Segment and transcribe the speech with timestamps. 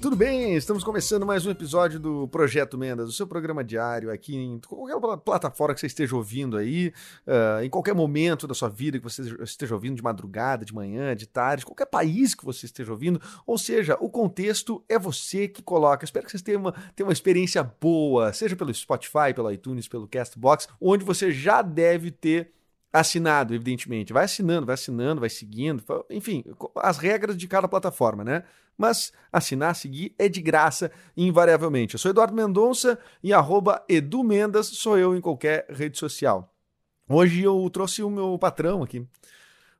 [0.00, 0.54] Tudo bem?
[0.56, 4.98] Estamos começando mais um episódio do Projeto Mendas, o seu programa diário aqui em qualquer
[4.98, 6.90] pla- plataforma que você esteja ouvindo aí,
[7.26, 11.14] ah, em qualquer momento da sua vida que você esteja ouvindo, de madrugada, de manhã,
[11.14, 15.62] de tarde, qualquer país que você esteja ouvindo, ou seja, o contexto é você que
[15.62, 16.04] coloca.
[16.04, 20.08] Espero que vocês tenham uma, tenham uma experiência boa, seja pelo Spotify, pelo iTunes, pelo
[20.08, 22.52] Castbox, onde você já deve ter
[22.94, 24.12] assinado, evidentemente.
[24.12, 26.44] Vai assinando, vai assinando, vai seguindo, enfim,
[26.76, 28.44] as regras de cada plataforma, né?
[28.78, 31.94] Mas assinar, seguir é de graça, invariavelmente.
[31.94, 36.54] Eu sou Eduardo Mendonça e arroba Edu Mendas sou eu em qualquer rede social.
[37.08, 39.04] Hoje eu trouxe o meu patrão aqui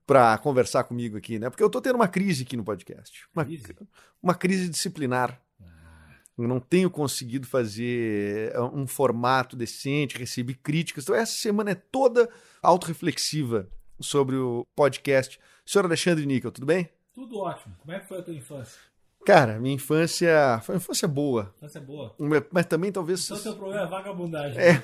[0.04, 1.48] para conversar comigo aqui, né?
[1.48, 3.26] Porque eu tô tendo uma crise aqui no podcast.
[3.34, 3.74] Uma Crise?
[4.22, 5.40] uma crise disciplinar.
[6.36, 11.04] Não tenho conseguido fazer eh, um formato decente, recebi críticas.
[11.04, 12.28] Então, essa semana é toda
[12.62, 13.68] autorreflexiva
[14.00, 15.38] sobre o podcast.
[15.64, 16.88] Senhor Alexandre Níquel, tudo bem?
[17.14, 17.74] Tudo ótimo.
[17.78, 18.78] Como é que foi a tua infância?
[19.24, 22.14] Cara, minha infância foi uma infância boa, Infância boa.
[22.52, 23.24] mas também talvez.
[23.24, 24.58] Então teu problema é vagabundagem.
[24.60, 24.74] É.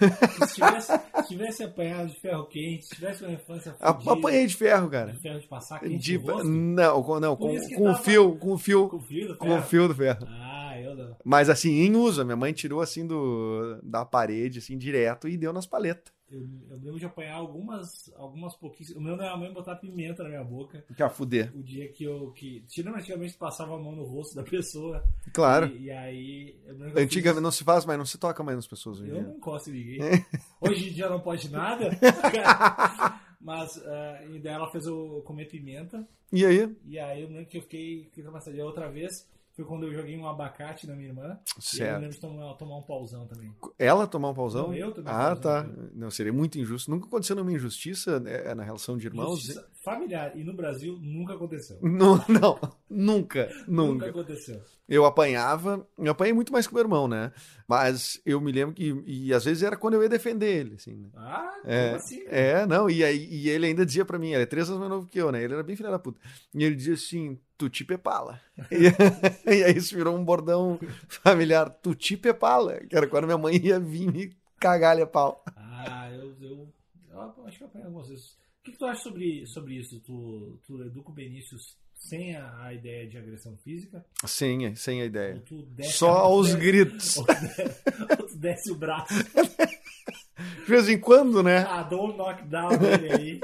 [0.47, 0.93] Se, tivesse,
[1.23, 4.89] se tivesse apanhado de ferro quente, se tivesse uma infância A- fodida, Apanhei de ferro,
[4.89, 5.13] cara.
[5.13, 8.53] de ferro de passar quente De- rosto, não, não, com, com o tava- fio, com
[8.53, 9.63] o fio, com frio do com o ferro.
[9.67, 10.27] fio do ferro.
[10.27, 10.60] Ah,
[10.95, 11.17] não.
[11.25, 15.53] Mas assim, em uso, minha mãe tirou assim do, da parede, assim, direto e deu
[15.53, 16.13] nas paletas.
[16.31, 19.03] Eu, eu lembro de apanhar algumas, algumas pouquíssimas.
[19.03, 20.85] Eu lembro da minha mãe botar pimenta na minha boca.
[20.97, 21.51] Que a fuder.
[21.57, 22.31] O dia que eu.
[22.31, 25.03] Que, tirando antigamente passava a mão no rosto da pessoa.
[25.33, 25.67] Claro.
[25.67, 26.57] E, e aí.
[26.97, 29.25] Antigamente fiz- não se faz mais, não se toca mais nas pessoas hoje Eu dia.
[29.25, 29.99] não encosto ninguém.
[30.61, 31.91] Hoje em dia não pode nada.
[33.41, 36.07] Mas e daí ela fez eu comer pimenta.
[36.33, 36.77] E aí?
[36.85, 39.27] E aí eu lembro que eu fiquei, fiquei com a outra vez
[39.61, 41.39] foi quando eu joguei um abacate na minha irmã.
[41.47, 42.01] E eu Certo.
[42.01, 43.55] lembro de tomar, tomar um pauzão também.
[43.79, 44.69] Ela tomar um pauzão?
[44.69, 45.67] Não, eu um Ah, pauzão, tá.
[45.69, 45.91] eu.
[45.95, 46.91] Não, seria muito injusto.
[46.91, 49.37] Nunca aconteceu nenhuma injustiça né, na relação de irmãos?
[49.41, 50.37] Justiça familiar.
[50.37, 51.79] E no Brasil nunca aconteceu.
[51.83, 52.59] Não, não,
[52.89, 54.11] nunca, Nunca nunca.
[54.11, 54.61] aconteceu.
[54.89, 57.33] Eu apanhava, eu apanhei muito mais que o meu irmão, né?
[57.69, 60.97] Mas eu me lembro que, e às vezes era quando eu ia defender ele, assim,
[60.97, 61.09] né?
[61.15, 62.23] Ah, É, como assim?
[62.27, 64.91] é, não, e, aí, e ele ainda dizia pra mim, ele é três anos mais
[64.91, 65.45] novo que eu, né?
[65.45, 66.21] Ele era bem filho da puta.
[66.53, 68.41] E ele dizia assim, tu te pepala.
[68.71, 68.89] e,
[69.49, 73.57] e aí isso virou um bordão familiar, tu te pepala, que era quando minha mãe
[73.57, 75.45] ia vir me cagar a pau.
[75.57, 76.69] Ah, eu, eu,
[77.13, 78.40] eu acho que eu apanhei algumas vezes.
[78.61, 80.01] O que, que tu acha sobre, sobre isso?
[80.01, 84.05] Tu, tu educa o Benícios sem a, a ideia de agressão física?
[84.27, 85.43] Sem, sem a ideia.
[85.85, 87.17] Só a- aos desce- gritos.
[88.19, 89.15] Ou tu desce- o braço.
[89.25, 91.65] De vez em quando, né?
[91.69, 93.41] Ah, dou um knockdown nele aí.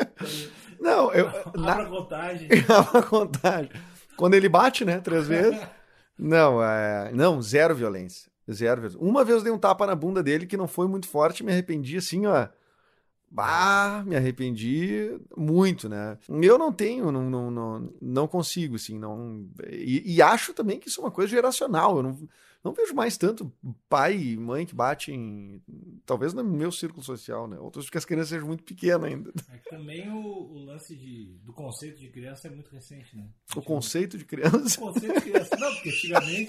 [0.78, 1.28] Não, eu.
[1.28, 2.48] Abra Na, contagem.
[2.94, 3.70] a contagem.
[4.16, 5.00] Quando ele bate, né?
[5.00, 5.58] Três vezes.
[6.18, 8.30] Não, é, não, zero violência.
[8.50, 9.00] Zero violência.
[9.00, 11.52] Uma vez eu dei um tapa na bunda dele que não foi muito forte, me
[11.52, 12.48] arrependi assim, ó.
[13.30, 16.18] Bah, me arrependi muito, né?
[16.28, 19.46] Eu não tenho, não, não, não, não consigo, assim, não.
[19.68, 21.96] E, e acho também que isso é uma coisa geracional.
[21.96, 22.28] Eu não,
[22.66, 23.52] não vejo mais tanto
[23.88, 25.62] pai e mãe que batem,
[26.04, 27.58] talvez no meu círculo social, né?
[27.58, 29.32] Outros porque as crianças sejam muito pequenas ainda.
[29.52, 33.28] É que também o, o lance de, do conceito de criança é muito recente, né?
[33.54, 34.80] O conceito de criança.
[34.80, 35.56] O conceito de criança.
[35.56, 36.46] Não, porque antigamente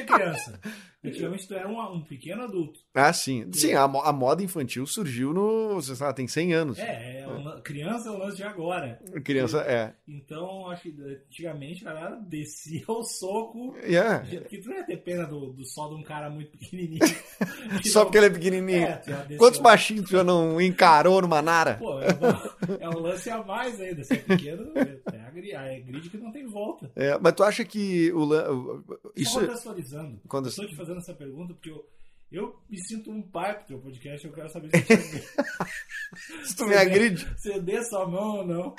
[0.00, 0.60] não tinha criança.
[1.02, 2.78] Antigamente tu era um, um pequeno adulto.
[2.94, 3.50] Ah, sim.
[3.54, 5.76] Sim, a, a moda infantil surgiu no.
[5.76, 6.78] Você sabe, tem 100 anos.
[6.78, 9.00] É, é um criança é o lance de agora.
[9.24, 9.94] Criança, é.
[10.06, 13.74] Então, acho que antigamente a galera descia o soco.
[13.82, 14.18] É.
[14.40, 17.00] Porque tu não ia ter pena do, do só de um cara muito pequenininho.
[17.90, 18.82] Só porque ele é pequenininho.
[18.86, 19.02] É,
[19.38, 21.76] Quantos baixinhos tu já não encarou numa nara?
[21.78, 24.04] Pô, é, um- é um lance a mais ainda.
[24.04, 24.98] Se é pequeno, é,
[25.48, 26.90] é grid que não tem volta.
[26.96, 28.82] É, mas tu acha que o.
[29.16, 29.32] Isso.
[29.32, 30.20] Só contextualizando.
[30.28, 31.84] Quando- estou te fazendo essa pergunta porque eu,
[32.30, 34.26] eu me sinto um pai pro teu podcast.
[34.26, 34.84] Eu quero saber se
[36.44, 37.26] Se tu me agride.
[37.38, 38.74] se eu dê sua mão ou não.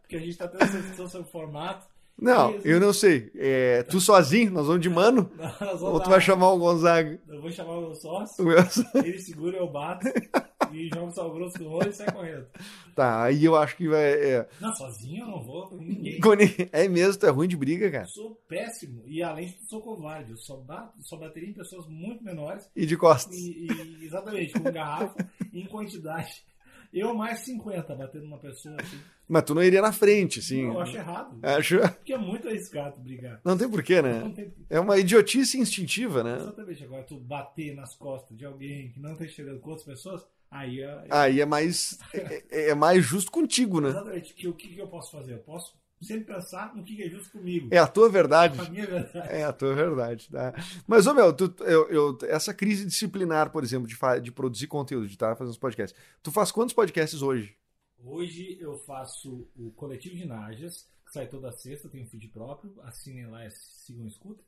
[0.00, 1.86] Porque a gente tá tendo essa discussão sobre o formato.
[2.18, 3.32] Não, eu não sei.
[3.34, 5.30] É, tu sozinho, nós vamos de mano?
[5.36, 7.20] Nós vamos Ou tu vai chamar o Gonzaga?
[7.26, 8.44] Eu vou chamar o meu sócio.
[8.44, 8.58] O meu-
[9.02, 10.06] Ele segura, eu bato.
[10.74, 12.46] e joga o sal grosso no olho e sai correndo.
[12.94, 14.02] Tá, aí eu acho que vai.
[14.12, 16.20] É, Não, sozinho eu não vou com ninguém.
[16.72, 18.04] É mesmo, tu é ruim de briga, cara.
[18.04, 19.02] Eu sou péssimo.
[19.06, 20.30] E além de tudo, sou covarde.
[20.32, 22.70] Eu só, bato, só bateria em pessoas muito menores.
[22.74, 23.36] E de costas.
[23.36, 26.44] E, e- exatamente, com garrafa, em quantidade.
[26.92, 29.00] Eu mais 50 batendo numa pessoa assim.
[29.26, 30.66] Mas tu não iria na frente, assim.
[30.66, 31.38] Eu acho errado.
[31.42, 31.78] Acho.
[31.78, 33.40] Porque é muito arriscado brigar.
[33.42, 34.30] Não tem porquê, né?
[34.36, 36.36] tem É uma idiotice instintiva, né?
[36.36, 36.84] Exatamente.
[36.84, 40.22] Agora, tu bater nas costas de alguém que não tá enxergando com outras pessoas,
[40.52, 41.06] aí é.
[41.10, 41.98] Aí é mais.
[42.14, 43.88] É, é mais justo contigo, né?
[43.88, 44.34] Exatamente.
[44.34, 45.32] Que, o que, que eu posso fazer?
[45.34, 47.68] Eu posso sempre pensar no que é justo comigo.
[47.70, 48.60] É a tua verdade.
[48.60, 49.28] A minha verdade.
[49.32, 50.52] É a tua verdade, tá?
[50.86, 55.06] Mas, ô meu, tu- eu, eu- essa crise disciplinar, por exemplo, de, de produzir conteúdo,
[55.06, 55.98] de estar fazendo os podcasts.
[56.22, 57.56] Tu faz quantos podcasts hoje?
[58.04, 62.74] Hoje eu faço o Coletivo de Najas, que sai toda sexta, tem um feed próprio,
[62.82, 64.44] assinem lá e sigam e escutem.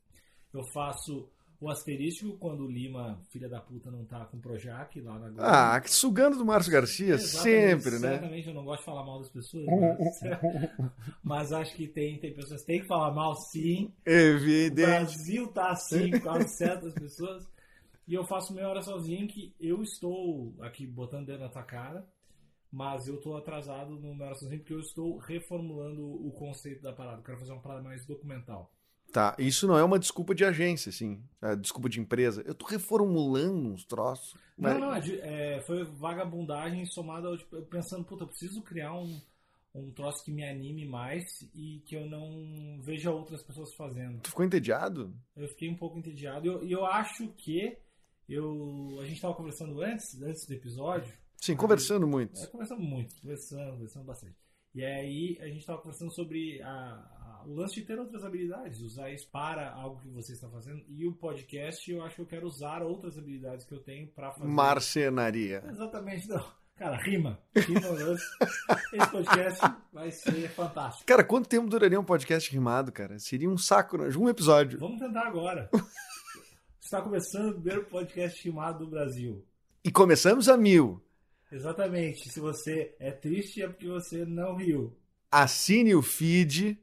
[0.53, 1.29] Eu faço
[1.59, 5.29] o Asterístico quando o Lima, filha da puta, não tá com o Projac lá na
[5.29, 5.41] Globo.
[5.41, 8.09] Ah, sugando do Márcio Garcia, Exatamente, sempre, né?
[8.09, 10.19] Certamente eu não gosto de falar mal das pessoas, mas,
[11.23, 13.93] mas acho que tem, tem pessoas que têm que falar mal sim.
[14.05, 14.87] O Evidente.
[14.87, 17.47] Brasil tá assim por causa de certas pessoas.
[18.07, 22.07] E eu faço meia hora sozinho que eu estou aqui botando dedo na tua cara,
[22.71, 26.93] mas eu estou atrasado no meia hora sozinho porque eu estou reformulando o conceito da
[26.93, 27.19] parada.
[27.19, 28.74] Eu quero fazer uma parada mais documental.
[29.11, 31.23] Tá, isso não é uma desculpa de agência, assim.
[31.41, 32.41] É desculpa de empresa.
[32.45, 34.35] Eu tô reformulando uns troços.
[34.57, 38.61] mas- Não, não, é é, foi vagabundagem somada ao, tipo, eu pensando, puta, eu preciso
[38.61, 39.21] criar um,
[39.73, 41.23] um troço que me anime mais
[41.53, 44.19] e que eu não veja outras pessoas fazendo.
[44.21, 45.13] Tu ficou entediado?
[45.35, 47.77] Eu fiquei um pouco entediado e eu, eu acho que
[48.27, 52.37] eu, a gente estava conversando antes, antes do episódio, Sim, conversando muito.
[52.41, 54.35] é, conversando muito, conversando, conversando bastante.
[54.73, 57.14] E aí a gente estava conversando sobre a-
[57.47, 60.83] o lance de ter outras habilidades, usar isso para algo que você está fazendo.
[60.87, 64.31] E o podcast, eu acho que eu quero usar outras habilidades que eu tenho para
[64.31, 64.47] fazer.
[64.47, 65.63] Marcenaria.
[65.69, 66.45] Exatamente, não.
[66.75, 67.39] Cara, rima.
[67.55, 68.25] Rima o lance.
[68.91, 69.61] Esse podcast
[69.93, 71.05] vai ser fantástico.
[71.05, 73.17] Cara, quanto tempo duraria um podcast rimado, cara?
[73.17, 74.09] Seria um saco, né?
[74.17, 74.77] um episódio.
[74.77, 75.69] Vamos tentar agora.
[76.81, 79.45] Está começando o primeiro podcast rimado do Brasil.
[79.83, 81.01] E começamos a mil.
[81.49, 82.29] Exatamente.
[82.29, 84.97] Se você é triste é porque você não riu.
[85.31, 86.77] Assine o feed,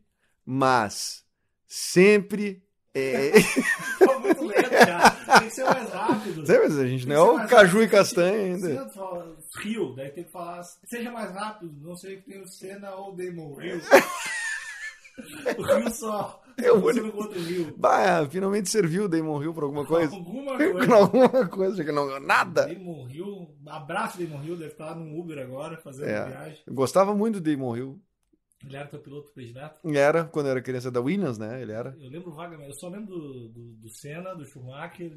[0.47, 1.25] mas
[1.67, 2.63] sempre.
[2.95, 3.33] É...
[3.99, 5.11] Tá muito lento, cara.
[5.39, 6.47] Tem que ser mais rápido.
[6.47, 7.91] Sei, mas a gente não é o caju e rápido.
[7.91, 8.91] castanha Se ainda.
[9.63, 10.63] Rio, daí tem que falar.
[10.85, 11.73] Seja mais rápido.
[11.81, 13.81] Não sei que tem o Senna ou o Damon Rio.
[15.59, 16.43] O Rio só.
[16.57, 17.75] É o único- Rio.
[17.77, 20.15] Bah, finalmente serviu o Damon Hill pra alguma coisa.
[20.15, 20.95] Alguma coisa.
[20.95, 22.67] alguma coisa, que não nada.
[22.67, 26.27] Damon Hill, abraço Damon Hill, deve estar num Uber agora fazendo É.
[26.29, 26.63] viagem.
[26.67, 28.01] Eu gostava muito do Damon Hill.
[28.65, 29.89] Ele era teu piloto predileto?
[29.95, 31.61] Era, quando eu era criança da Williams, né?
[31.63, 31.97] Ele era.
[32.01, 35.13] Eu lembro vagamente, eu só lembro do, do, do Senna, do Schumacher,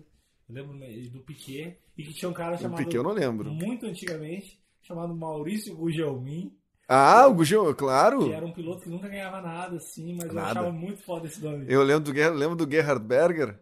[0.50, 0.78] eu lembro
[1.12, 3.52] do Piquet, e que tinha um cara O chamado, Piquet eu não lembro.
[3.52, 6.52] muito antigamente, chamado Maurício Gugelmin,
[6.88, 8.20] Ah, o Gugel, claro.
[8.26, 10.52] que era um piloto que nunca ganhava nada, assim, mas eu Nada.
[10.52, 11.66] achava muito foda esse nome.
[11.68, 13.60] Eu lembro do, lembro do Gerhard Berger.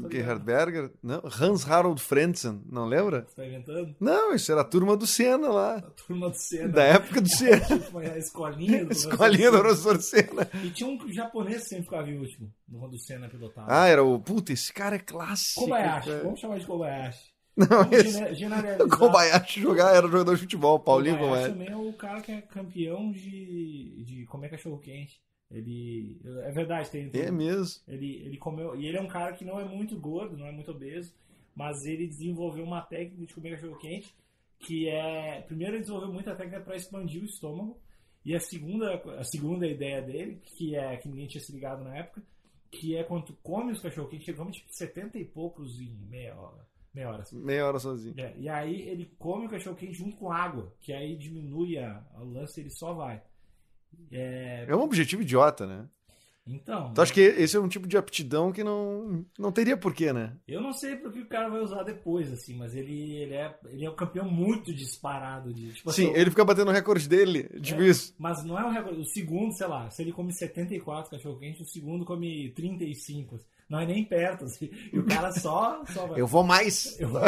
[0.00, 0.44] Daí não tô Gerhard ligado.
[0.44, 0.90] Berger?
[1.02, 3.24] Não, Hans Harold Frentzen, não lembra?
[3.28, 3.94] Você tá inventando?
[4.00, 5.76] Não, isso era a turma do Senna lá.
[5.76, 6.68] A turma do Senna.
[6.68, 7.60] Da época do Senna.
[7.60, 10.48] Tipo, a escolinha do Escolinha do professor Senna.
[10.64, 13.66] E tinha um japonês que sempre ficava em último, no quando o Senna pilotava.
[13.70, 14.18] Ah, era o.
[14.20, 15.60] Puta, esse cara é clássico.
[15.62, 16.22] Kobayashi, cara.
[16.22, 17.30] vamos chamar de Kobayashi.
[17.56, 18.82] Não, esse.
[18.82, 21.70] O Kobayashi jogar, era jogador de futebol, Paulinho Kobayashi Kobayashi.
[21.70, 25.20] também é o cara que é campeão de, de comer cachorro quente.
[25.50, 26.20] Ele.
[26.44, 27.10] É verdade, tem.
[27.14, 27.82] É mesmo.
[27.88, 28.76] ele, ele comeu.
[28.76, 31.14] E ele é um cara que não é muito gordo, não é muito obeso,
[31.54, 34.14] mas ele desenvolveu uma técnica de comer cachorro quente
[34.60, 35.40] que é.
[35.42, 37.80] Primeiro ele desenvolveu muita técnica para expandir o estômago.
[38.24, 41.96] E a segunda, a segunda ideia dele, que é que ninguém tinha se ligado na
[41.96, 42.22] época,
[42.70, 45.96] que é quando tu come os cachorro quentes, ele come tipo 70 e poucos em
[46.08, 46.68] meia hora.
[46.92, 47.22] Meia hora.
[47.22, 47.38] assim.
[47.38, 48.14] Meia hora sozinho.
[48.18, 52.04] É, e aí ele come o cachorro quente junto com água, que aí diminui a,
[52.18, 53.22] o lance ele só vai.
[54.12, 55.86] É, É um objetivo idiota, né?
[56.46, 60.12] então, Tu acha que esse é um tipo de aptidão que não, não teria porquê,
[60.12, 60.36] né?
[60.48, 63.84] eu não sei porque o cara vai usar depois, assim, mas ele, ele, é, ele
[63.84, 65.72] é um campeão muito disparado de.
[65.74, 67.86] Tipo, Sim, assim, ele fica batendo o recorde dele, tipo É.
[67.88, 68.14] isso.
[68.18, 69.00] Mas não é o recorde.
[69.00, 73.38] O segundo, sei lá, se ele come 74 cachorro quente, o segundo come 35.
[73.68, 74.68] Não é nem perto, assim.
[74.92, 76.20] E o cara só, só vai.
[76.20, 76.98] Eu vou mais.
[76.98, 77.20] Eu vou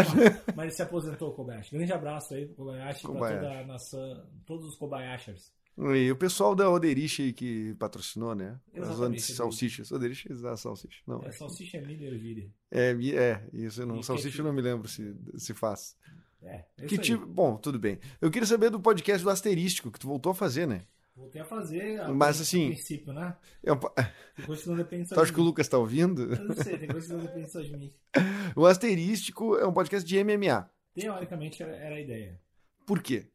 [0.56, 1.76] Mas ele se aposentou, o Kobayashi.
[1.76, 3.38] Grande abraço aí pro Kobayashi, Kobayashi.
[3.38, 5.52] pra toda a nação, todos os Kobayashers.
[5.78, 8.60] E o pessoal da Oderich aí que patrocinou, né?
[8.76, 9.90] As salsichas.
[9.90, 11.00] Oderich dá salsicha.
[11.06, 12.50] Não, É salsicha milho e ervilha.
[12.70, 13.98] é, é, isso não.
[13.98, 15.96] E Salsicha eu não me lembro se, se faz.
[16.42, 17.98] É, é Que tipo, bom, tudo bem.
[18.20, 20.82] Eu queria saber do podcast do Asterístico, que tu voltou a fazer, né?
[21.14, 23.36] Voltei a fazer a, Mas, assim- princípio, né?
[23.62, 25.42] É Tem coisa que não depende só Tu acha que o.
[25.44, 26.34] Lucas tá ouvindo?
[26.34, 27.92] Eu não sei, tem coisa que não depende só de mim.
[28.56, 30.68] O Asterístico é um podcast de MMA.
[30.94, 32.40] Teoricamente era, era a ideia.
[32.86, 33.26] Por quê?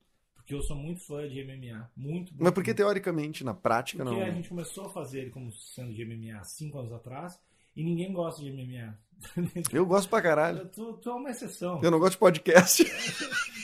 [0.47, 1.91] Porque eu sou muito fã de MMA.
[1.97, 2.77] Muito, Mas muito, porque muito.
[2.77, 4.25] teoricamente, na prática, Porque não.
[4.25, 7.37] a gente começou a fazer ele como sendo de MMA cinco anos atrás
[7.75, 8.97] e ninguém gosta de MMA.
[9.73, 10.65] Eu gosto pra caralho.
[10.69, 11.81] tu, tu é uma exceção.
[11.83, 12.81] Eu não gosto de podcast.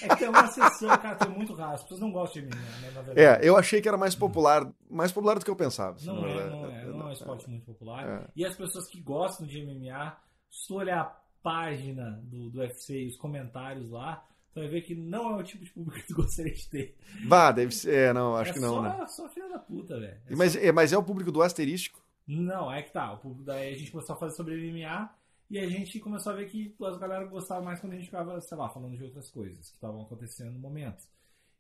[0.01, 1.75] É que tem uma exceção, cara, tu é muito raro.
[1.75, 3.45] As pessoas não gostam de MMA, né, na verdade.
[3.45, 5.95] É, eu achei que era mais popular, mais popular do que eu pensava.
[5.95, 6.51] assim, Não na é, verdade.
[6.51, 8.05] não é, não é um esporte muito popular.
[8.05, 8.27] É.
[8.35, 10.17] E as pessoas que gostam de MMA,
[10.51, 14.81] se tu olhar a página do, do UFC e os comentários lá, tu vai ver
[14.81, 16.98] que não é o tipo de público que tu gostaria de ter.
[17.25, 17.93] Vá, deve ser.
[17.93, 19.07] É, não, acho é que não, só, né?
[19.07, 20.22] só filha da puta, velho.
[20.27, 22.01] É Mas é, mas é o público do asterístico.
[22.27, 23.12] Não, é que tá.
[23.13, 25.10] O público daí a gente começou a fazer sobre MMA
[25.50, 28.39] e a gente começou a ver que as galera gostava mais quando a gente ficava,
[28.39, 31.05] sei lá, falando de outras coisas que estavam acontecendo no momento.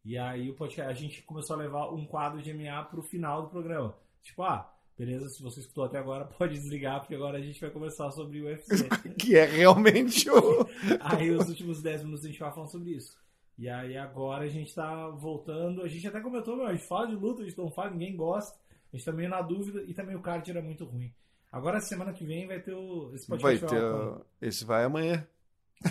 [0.05, 3.43] E aí o podcast, a gente começou a levar um quadro de MMA pro final
[3.43, 3.95] do programa.
[4.21, 7.69] Tipo, ah, beleza, se você escutou até agora, pode desligar, porque agora a gente vai
[7.69, 8.87] conversar sobre o UFC.
[9.17, 10.67] Que é realmente o.
[10.99, 13.17] aí os últimos 10 minutos a gente vai falando sobre isso.
[13.57, 17.07] E aí agora a gente tá voltando, a gente até comentou, meu, a gente fala
[17.07, 18.57] de luta, a gente não fala, ninguém gosta.
[18.91, 21.11] A gente tá meio na dúvida e também o card era muito ruim.
[21.51, 23.11] Agora, semana que vem, vai ter o.
[23.13, 23.79] Esse Vai podcast ter.
[23.81, 25.27] vai ao ar o- Esse vai amanhã.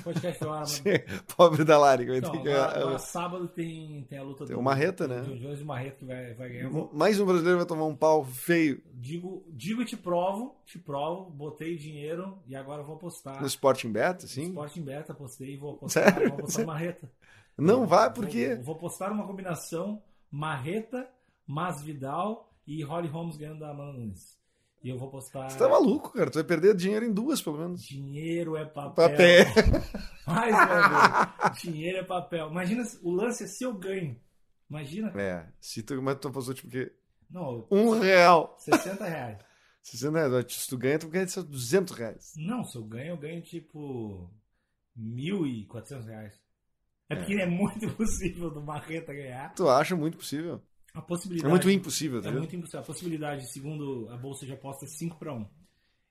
[0.01, 1.05] Podcast ao ar amanhã.
[1.37, 2.49] Pobre da Lari, vai Então, ter que.
[2.51, 5.23] agora, agora sábado tem, tem a luta Tem o Marreta, do né?
[5.23, 6.71] John Jones e o Marreta que vai, vai ganhar.
[6.93, 11.31] Mais um brasileiro vai tomar um pau feio digo, digo e te provo, te provo,
[11.31, 13.41] botei dinheiro e agora vou apostar.
[13.41, 14.45] no Sporting Bet, assim.
[14.49, 16.29] Sporting Beta, apostei e vou apostar, Sério?
[16.31, 17.11] vou apostar no Marreta.
[17.59, 18.55] Não vai, porque.
[18.57, 21.09] Vou, vou postar uma combinação Marreta,
[21.47, 24.41] Masvidal e Holly Holmes ganhando da Amanda Nunes.
[24.83, 25.49] E eu vou postar.
[25.49, 26.31] Você tá maluco, cara.
[26.31, 27.83] Tu vai perder dinheiro em duas, pelo menos.
[27.85, 29.11] Dinheiro é papel.
[29.11, 29.47] Papel.
[30.27, 31.59] Mais uma vez.
[31.63, 32.51] Dinheiro é papel.
[32.51, 34.19] Imagina, o lance é se eu ganho.
[34.69, 35.13] Imagina.
[35.21, 35.47] É.
[35.61, 36.91] Se tu, mas tu apostou, tipo, que.
[37.31, 38.57] Não, Um real.
[38.59, 39.39] 60 reais.
[39.83, 40.53] 60 reais.
[40.53, 42.33] Se tu ganha, tu ganha só 200 reais.
[42.37, 44.29] Não, se eu ganho, eu ganho tipo
[44.99, 46.35] 1.400 reais.
[47.09, 49.55] É porque é muito impossível do Marreta ganhar.
[49.55, 50.61] Tu acha muito possível.
[50.95, 51.51] A É possibilidade.
[51.51, 52.81] muito impossível, tá É muito impossível.
[52.81, 55.47] A possibilidade, segundo a bolsa de aposta, é 5 para 1.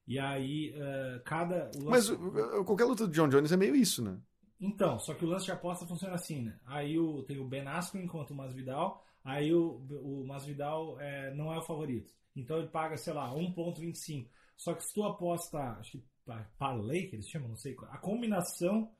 [0.07, 1.69] E aí, eh, cada.
[1.77, 4.19] o Mas lance- uh, qualquer luta do John Jones é meio isso, né?
[4.59, 6.59] Então, só que o lance de aposta funciona assim, né?
[6.65, 11.51] Aí o, tem o Ben Askren contra o Masvidal, aí o, o Masvidal é, não
[11.53, 12.13] é o favorito.
[12.35, 14.29] Então ele paga, sei lá, 1.25.
[14.57, 17.97] Só que se tu aposta, acho que pa- parlay, que eles chamam, não sei, a
[17.97, 18.91] combinação,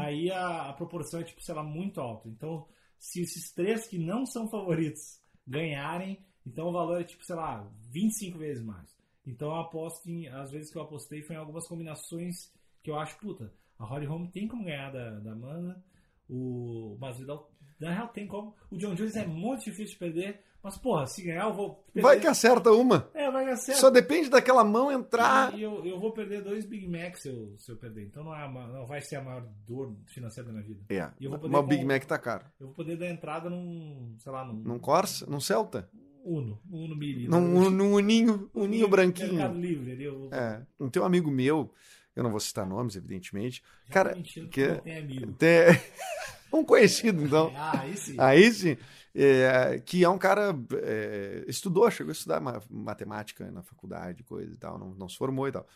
[0.00, 2.28] aí a, a proporção é, tipo, sei lá, muito alta.
[2.28, 2.66] Então,
[2.98, 7.70] se esses três que não são favoritos ganharem, então o valor é, tipo, sei lá,
[7.90, 8.94] 25 vezes mais.
[9.26, 12.98] Então eu aposto em, às vezes que eu apostei foi em algumas combinações que eu
[12.98, 15.82] acho, puta, a Holly Holm tem como ganhar da, da Amanda,
[16.28, 20.78] o Masvidal, na real tem como, o John Jones é muito difícil de perder, mas
[20.78, 22.00] porra, se ganhar eu vou perder.
[22.02, 23.08] Vai que acerta uma.
[23.14, 23.78] É, vai ganhar certo.
[23.78, 25.54] Só depende daquela mão entrar.
[25.54, 28.06] E eu, eu vou perder dois Big Macs se eu, se eu perder.
[28.06, 30.80] Então não, é não vai ser a maior dor financeira da minha vida.
[30.88, 31.10] É.
[31.20, 32.46] E eu vou poder Mas o Big Mac tá caro.
[32.58, 35.26] Eu vou poder dar entrada num, sei lá, num Num Corsa?
[35.26, 35.88] Num Celta?
[36.24, 37.28] Uno, um Uno Miri.
[37.28, 39.34] Num, num uninho, uninho branquinho.
[39.34, 40.62] Mercado Livre, eu, É.
[40.80, 41.70] Um teu amigo meu,
[42.16, 43.62] eu não vou citar nomes, evidentemente.
[43.86, 45.32] já Cara, que- tem amigo.
[45.34, 45.66] tem-
[46.50, 47.52] um conhecido, então.
[47.54, 48.14] Ah, aí sim.
[48.18, 48.76] Aí sim,
[49.14, 54.52] é, que é um cara, é, estudou, chegou a estudar ma- matemática na faculdade, coisa
[54.52, 55.66] e tal, não, não se formou e tal.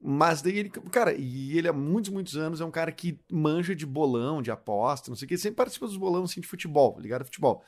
[0.00, 3.74] Mas daí ele, cara, e ele há muitos, muitos anos é um cara que manja
[3.74, 6.48] de bolão, de aposta, não sei o que, ele sempre participa dos bolões assim, de
[6.48, 7.64] futebol, ligado a futebol.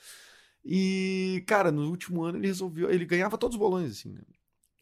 [0.65, 4.23] E, cara, no último ano ele resolveu, ele ganhava todos os bolões, assim, né?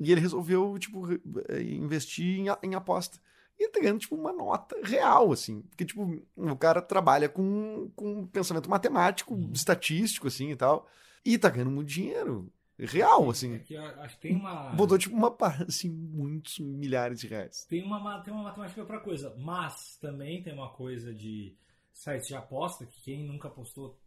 [0.00, 1.06] E ele resolveu, tipo,
[1.48, 3.18] eh, investir em, em aposta.
[3.58, 5.62] E ele tá ganhando, tipo, uma nota real, assim.
[5.62, 9.50] Porque, tipo, o cara trabalha com, com pensamento matemático, Uhum.
[9.52, 10.86] estatístico, assim, e tal.
[11.24, 12.52] E tá ganhando muito dinheiro.
[12.78, 13.58] Real, É assim.
[13.60, 14.70] que eu acho que tem uma.
[14.74, 17.64] Botou, tipo, uma parada, assim, muitos milhares de reais.
[17.64, 19.34] Tem uma, ma- tem uma matemática pra coisa.
[19.38, 21.56] Mas também tem uma coisa de
[21.94, 23.98] sites de aposta, que quem nunca apostou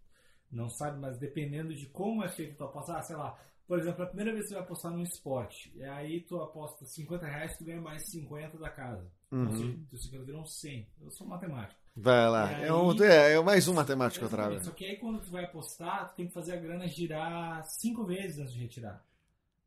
[0.52, 3.38] não sabe, mas dependendo de como é feito a tua aposta, ah, sei lá,
[3.68, 6.86] por exemplo, a primeira vez que você vai apostar num esporte, e aí tu aposta
[6.86, 9.12] 50 reais, tu ganha mais 50 da casa.
[9.32, 9.52] Uhum.
[9.56, 10.88] seja, teus 50 viram 100.
[11.02, 11.80] Eu sou matemático.
[11.96, 12.52] Vai lá.
[12.62, 14.64] E É, um, aí- é, é mais um matemático vez.
[14.66, 18.06] Só que aí quando tu vai apostar, tu tem que fazer a grana girar cinco
[18.06, 19.04] vezes antes de retirar.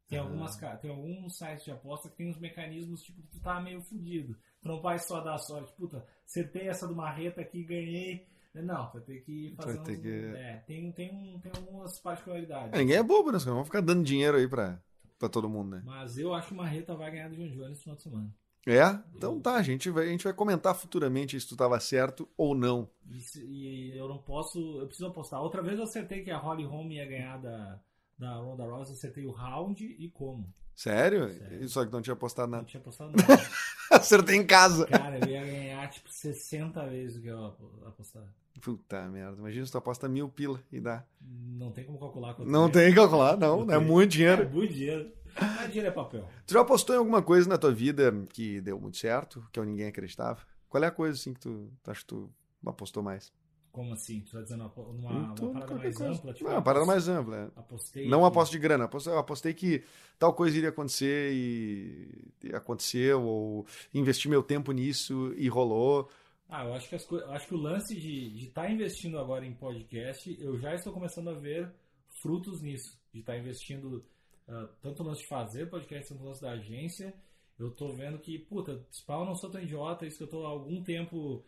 [0.08, 0.22] Tem, Ah.
[0.22, 3.80] algumas, tem alguns sites de aposta que tem uns mecanismos, tipo, que tu tá meio
[3.82, 4.36] fudido.
[4.60, 8.26] Tu não vai só dar sorte, puta, acertei essa do Marreta aqui, ganhei.
[8.54, 11.98] Não, vai ter que fazer vai ter uns- que- É, tem, tem, um, tem algumas
[12.00, 12.72] particularidades.
[12.74, 13.38] É, ninguém é bobo, né?
[13.38, 14.78] Os caras vão ficar dando dinheiro aí pra,
[15.18, 15.82] pra todo mundo, né?
[15.86, 18.34] Mas eu acho que o Marreta vai ganhar do John Jones no final de semana.
[18.66, 18.96] É?
[19.16, 22.54] Então tá, a gente vai, a gente vai comentar futuramente se tu tava certo ou
[22.54, 22.88] não.
[23.10, 24.78] E, se- e eu não posso.
[24.80, 25.42] Eu preciso apostar.
[25.42, 27.80] Outra vez eu acertei que a Holly Holm ia ganhar da,
[28.18, 30.46] da Ronda Rousey, acertei o round e como.
[30.76, 31.28] Sério?
[31.32, 31.68] Sério.
[31.68, 32.68] Só que não tinha postado Não nada.
[32.68, 33.42] tinha apostado nada.
[33.90, 34.86] Acertei em casa.
[34.86, 38.22] Cara, eu ia ganhar tipo 60 vezes o que eu apo- apostar.
[38.60, 39.36] Puta merda.
[39.38, 41.04] Imagina se tu aposta mil pila e dá.
[41.20, 42.70] Não tem como calcular quanto Não é.
[42.70, 43.64] tem que calcular, não.
[43.66, 44.50] Não É muito É dinheiro.
[44.50, 45.12] muito dinheiro.
[45.40, 46.28] Mas dinheiro é papel.
[46.46, 49.86] Tu já apostou em alguma coisa na tua vida que deu muito certo, que ninguém
[49.88, 50.40] acreditava?
[50.68, 52.30] Qual é a coisa assim que tu, tu acha que tu
[52.66, 53.32] apostou mais?
[53.70, 54.20] Como assim?
[54.20, 56.12] Tu tá dizendo uma, uma, uma Tu- parada mais coisa.
[56.12, 56.32] ampla?
[56.34, 57.36] Tipo, Não, uma parada mais ampla.
[57.36, 57.44] é.
[57.58, 58.06] Apostei.
[58.08, 59.82] Não que- aposto de grana, eu apostei que
[60.18, 66.10] tal coisa iria acontecer e, e aconteceu, ou investi meu tempo nisso e rolou.
[66.48, 69.54] Ah, eu acho que, as eu acho que o lance de estar investindo agora em
[69.54, 71.72] podcast, eu já estou começando a ver
[72.20, 73.00] frutos nisso.
[73.10, 74.04] De estar investindo
[74.48, 77.14] ah, tanto no lance de fazer podcast, quanto no lance da agência.
[77.58, 80.48] Eu tô vendo que, puta, Spawn não sou tão idiota, isso que eu tô há
[80.48, 81.44] algum tempo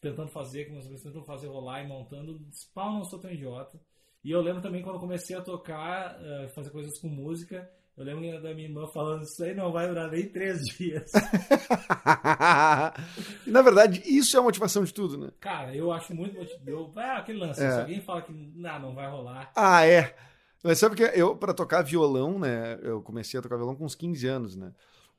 [0.00, 2.40] tentando fazer, que meus amigos tentam fazer rolar e montando.
[2.52, 3.80] Spawn não sou tão idiota.
[4.22, 7.68] E eu lembro também quando eu comecei a tocar, ah, fazer coisas com música,
[8.00, 11.12] eu lembro da minha irmã falando, isso aí não vai durar nem três dias.
[13.46, 15.28] Na verdade, isso é a motivação de tudo, né?
[15.38, 16.92] Cara, eu acho muito motivador.
[16.96, 17.62] Ah, aquele lance.
[17.62, 17.70] É.
[17.70, 19.52] Se alguém fala que não, não vai rolar.
[19.54, 20.14] Ah, é.
[20.62, 22.78] Mas sabe que eu, pra tocar violão, né?
[22.82, 24.72] Eu comecei a tocar violão com uns 15 anos, né?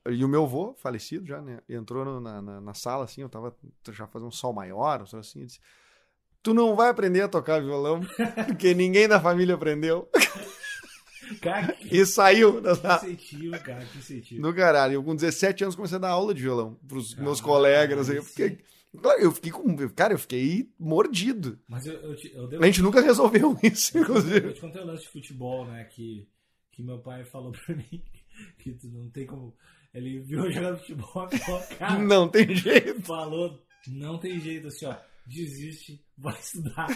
[0.08, 1.60] E o meu avô, falecido já, né?
[1.68, 3.54] Entrou no- na, na, na sala, assim, eu tava
[3.90, 5.60] já fazendo um sol maior, um sol assim, e disse:
[6.42, 8.00] Tu não vai aprender a tocar violão,
[8.46, 10.08] porque ninguém da família aprendeu.
[11.40, 12.96] Cara, que E saiu da sala.
[12.96, 14.42] incentivo, cara, que incentivo.
[14.42, 14.94] Do caralho.
[14.94, 18.10] Eu com 17 anos comecei a dar aula de violão pros meus Caralho, colegas.
[18.10, 18.58] Aí eu sim.
[19.00, 19.74] Claro, eu fiquei com.
[19.90, 21.58] Cara, eu fiquei mordido.
[21.68, 22.62] Mas eu, eu, te- eu devo.
[22.62, 24.52] A gente nunca resolveu isso, Eu inclusive.
[24.52, 25.84] te contei o lance de futebol, né?
[25.84, 26.28] Que,
[26.70, 28.02] que meu pai falou pra mim
[28.58, 29.54] que tu não tem como.
[29.94, 33.02] Ele viu eu jogando futebol e falou, cara, Não tem jeito.
[33.02, 34.94] falou, não tem jeito assim, ó.
[35.26, 36.88] Desiste, vai estudar.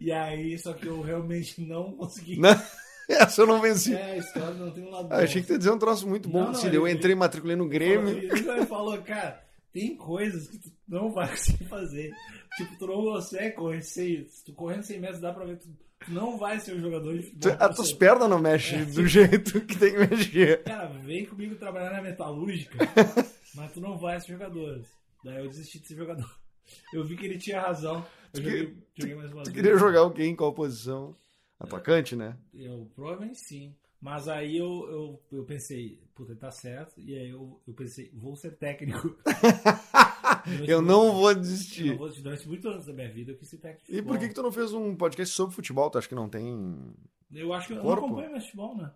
[0.00, 2.38] E aí, só que eu realmente não consegui.
[2.38, 2.50] Não,
[3.08, 3.94] essa eu não venci.
[3.94, 6.06] É, a história não tem um lado Ah, achei que tu ia dizer um troço
[6.08, 6.40] muito bom.
[6.40, 6.80] Não, não, Cílio.
[6.82, 8.08] eu ele- entrei, matriculei no Grêmio.
[8.16, 9.44] Ele ele falou, cara,
[9.80, 12.10] tem coisas que tu não vai conseguir fazer.
[12.56, 14.24] Tipo, tu não consegue correr 100.
[14.28, 16.80] Se tu correndo 100 metros, dá pra ver que tu, tu não vai ser um
[16.80, 17.56] jogador de Tu- futebol.
[17.68, 20.62] As tuas pernas não mexem do jeito que tem que mexer.
[20.64, 22.78] Cara, vem comigo trabalhar na metalúrgica,
[23.54, 24.82] mas tu não vai ser jogador.
[25.24, 26.30] Daí eu desisti de ser jogador.
[26.92, 28.04] Eu vi que ele tinha razão.
[28.32, 29.56] Eu Tu joguei, joguei mais uma Tu vez.
[29.56, 30.24] queria jogar quê?
[30.24, 31.14] Em qual posição?
[31.60, 32.36] Atacante, né?
[32.54, 33.74] Eu provavelmente sim.
[34.06, 37.00] Mas aí eu, eu, eu pensei, puta, ele tá certo.
[37.00, 39.16] E aí eu, eu pensei, vou ser técnico.
[40.64, 41.86] Eu não vou Eu desistir.
[41.86, 43.84] não vou durante muitos anos da minha vida eu quis ser técnico.
[43.92, 45.90] E por que, que tu não fez um podcast sobre futebol?
[45.90, 46.94] Tu acha que não tem.
[47.32, 48.02] Eu acho que eu Corpo?
[48.02, 48.92] não acompanho mais futebol, né?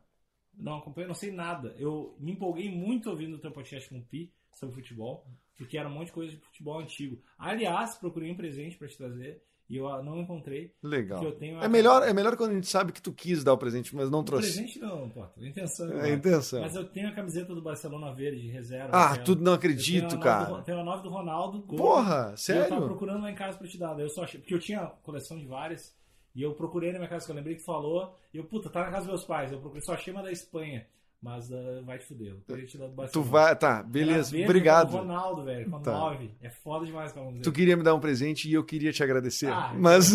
[0.57, 1.75] Não acompanho, não sei nada.
[1.77, 5.89] Eu me empolguei muito ouvindo o teu podcast com o Pi sobre futebol, porque era
[5.89, 7.21] um monte de coisa de futebol antigo.
[7.37, 10.75] Aliás, procurei um presente pra te trazer e eu ah, não encontrei.
[10.83, 11.23] Legal.
[11.63, 14.11] É melhor, é melhor quando a gente sabe que tu quis dar o presente, mas
[14.11, 14.53] não O trouxe.
[14.53, 15.41] presente não, importa.
[15.41, 15.87] A intenção.
[15.87, 16.11] É importa.
[16.11, 16.61] intenção.
[16.61, 18.91] Mas eu tenho a camiseta do Barcelona Verde, de reserva.
[18.93, 19.25] Ah, aquela.
[19.25, 20.57] tu não acredito, tenho cara.
[20.57, 21.61] do- Tenho a 9 do Ronaldo.
[21.63, 21.79] gol.
[21.79, 22.83] Porra, E eu tava sério?
[22.85, 23.97] procurando lá em casa pra te dar.
[23.99, 24.41] Eu só achei.
[24.41, 25.97] Porque eu tinha coleção de várias.
[26.35, 28.15] E eu procurei na minha casa, que eu lembrei que falou.
[28.35, 29.53] E eu, puta, tá na casa dos meus pais.
[29.53, 30.87] Eu procurei, só achei uma da Espanha.
[31.23, 32.29] Mas ah, vai te fuder.
[32.33, 33.55] Eu queria te dar do Tu vai.
[33.55, 34.31] Tá, beleza.
[34.31, 34.91] verde, Obrigado.
[34.93, 35.71] Ronaldo, velho.
[35.71, 35.93] Com Tá.
[35.93, 36.31] 9.
[36.41, 37.23] É foda demais pra.
[37.43, 39.53] Tu queria me dar um presente e eu queria te agradecer.
[39.53, 40.15] Ah, mas.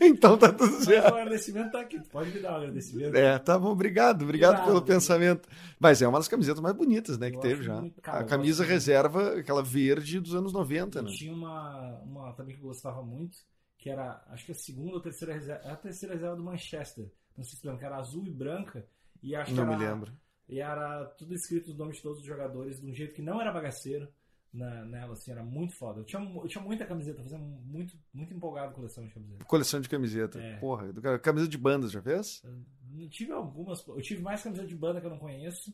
[0.00, 1.14] então tá tudo Mas o certo.
[1.14, 2.00] agradecimento tá aqui.
[2.00, 3.14] Tu pode me dar um agradecimento.
[3.14, 5.48] É, tá bom, obrigado, obrigado pelo pensamento.
[5.78, 8.12] Mas é uma das camisetas mais bonitas, né, que Eu teve acho já.
[8.12, 11.10] a camisa reserva, aquela verde dos anos 90, Eu né?
[11.12, 13.38] tinha uma, uma também que eu gostava muito,
[13.78, 17.08] que era, acho que a segunda ou terceira reserva, a terceira reserva do Manchester.
[17.36, 18.84] Não sei se lembra, que era azul e branca.
[19.22, 20.12] E acho Não que me era, lembro.
[20.50, 23.40] E era tudo escrito os nomes de todos os jogadores, de um jeito que não
[23.40, 24.08] era bagaceiro
[24.52, 26.00] na, nela, assim, era muito foda.
[26.00, 29.44] Eu tinha, eu tinha muita camiseta, fazia muito, muito empolgado coleção de camiseta.
[29.44, 30.40] Coleção de camiseta.
[30.40, 30.56] É.
[30.56, 32.42] Porra, camisa de bandas, já fez?
[32.98, 35.72] Eu tive algumas, eu tive mais camiseta de banda que eu não conheço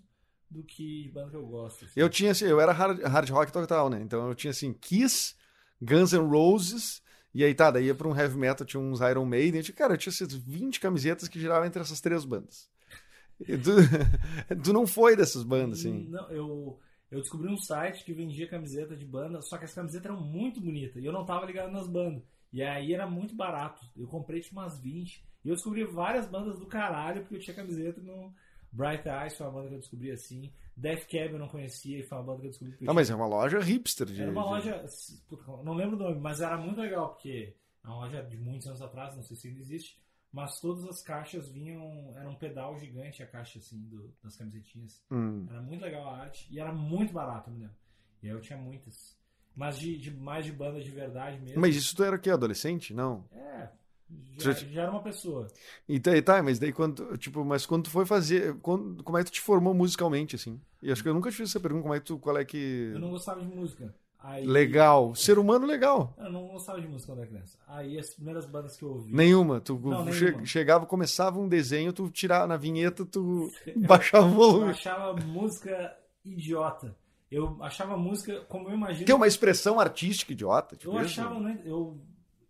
[0.50, 1.86] do que de banda que eu gosto.
[1.86, 1.98] assim.
[1.98, 4.00] Eu tinha assim, eu era hard, hard rock total, né?
[4.02, 5.34] Então eu tinha assim, Kiss,
[5.80, 7.02] Guns N' Roses,
[7.34, 9.60] e aí tá, daí ia pra um heavy metal, tinha uns Iron Maiden.
[9.60, 12.68] Eu tinha, cara, eu tinha essas 20 camisetas que giravam entre essas três bandas.
[13.38, 16.08] Tu, tu não foi dessas bandas, assim.
[16.08, 16.78] Não, eu,
[17.10, 20.60] eu descobri um site que vendia camiseta de banda, só que as camisetas eram muito
[20.60, 22.22] bonitas e eu não tava ligado nas bandas.
[22.52, 23.84] E aí era muito barato.
[23.96, 25.24] Eu comprei tipo umas 20.
[25.44, 28.32] E eu descobri várias bandas do caralho porque eu tinha camiseta no
[28.72, 30.52] Bright Eyes, foi uma banda que eu descobri assim.
[30.76, 33.14] Death Cab eu não conhecia e foi uma banda que eu descobri Não, mas é
[33.14, 34.06] uma loja hipster.
[34.06, 34.84] De, era uma loja,
[35.64, 38.82] não lembro o nome, mas era muito legal, porque é uma loja de muitos anos
[38.82, 39.98] atrás, não sei se ainda existe,
[40.36, 45.02] mas todas as caixas vinham, era um pedal gigante a caixa assim do- das camisetinhas.
[45.10, 45.46] Hum.
[45.48, 47.74] Era muito legal a arte e era muito barato, me lembro.
[48.22, 49.16] E aí eu tinha muitas.
[49.54, 51.58] Mas de, de- mais de banda de verdade mesmo.
[51.58, 52.28] Mas isso tu era o quê?
[52.30, 52.92] Adolescente?
[52.92, 53.24] Não.
[53.32, 53.68] É,
[54.38, 55.48] Já, Já- já era uma pessoa.
[55.88, 59.30] Então, tá, mas daí quando, tipo, mas quando tu foi fazer, quando, como é que
[59.30, 60.60] tu te formou musicalmente, assim?
[60.82, 62.44] E acho que eu nunca te fiz essa pergunta, como é que tu, qual é
[62.44, 62.90] que...
[62.92, 63.94] Eu não gostava de música.
[64.18, 66.12] Aí, Legal, ser humano legal.
[66.18, 67.56] Eu não gostava de música quando era criança.
[67.68, 69.12] Aí as primeiras bandas que eu ouvi.
[69.14, 70.44] Nenhuma, tu Não, che- nenhuma.
[70.44, 74.70] chegava, começava um desenho, tu tirava na vinheta, tu baixava o Eu volume.
[74.70, 76.96] achava música idiota.
[77.30, 79.04] Eu achava música como eu imagino.
[79.06, 81.20] Que é uma expressão artística idiota, tipo Eu isso.
[81.20, 81.96] achava, eu,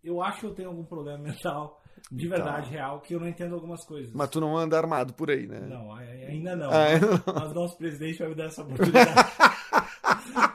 [0.03, 3.55] eu acho que eu tenho algum problema mental, de verdade, real, que eu não entendo
[3.55, 4.13] algumas coisas.
[4.15, 5.61] Mas tu não anda armado por aí, né?
[5.61, 6.71] Não, ai- ainda não.
[6.71, 7.35] Ah, não.
[7.41, 9.13] Mas nosso presidente vai me dar essa oportunidade.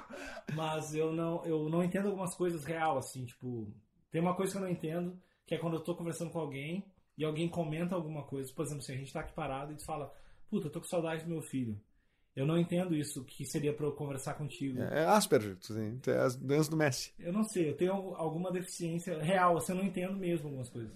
[0.56, 3.68] Mas eu não, eu não entendo algumas coisas real, assim, tipo,
[4.12, 6.84] tem uma coisa que eu não entendo, que é quando eu tô conversando com alguém
[7.18, 9.86] e alguém comenta alguma coisa, por exemplo, se a gente tá aqui parado e tu
[9.86, 10.14] fala,
[10.50, 11.80] puta, eu tô com saudade do meu filho.
[12.36, 14.80] Eu não entendo isso, que seria pra eu conversar contigo.
[14.82, 17.14] É Asperger, tu tem, tu é as doenças do Messi.
[17.20, 20.70] Eu não sei, eu tenho al- alguma deficiência real, assim, eu não entendo mesmo algumas
[20.70, 20.92] coisas.